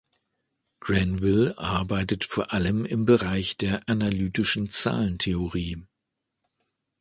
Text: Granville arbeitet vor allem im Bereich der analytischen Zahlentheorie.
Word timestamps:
Granville 0.79 1.53
arbeitet 1.59 2.25
vor 2.25 2.53
allem 2.53 2.85
im 2.85 3.05
Bereich 3.05 3.55
der 3.57 3.87
analytischen 3.87 4.71
Zahlentheorie. 4.71 5.85